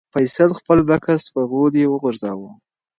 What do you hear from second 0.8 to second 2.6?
بکس په غولي وغورځاوه.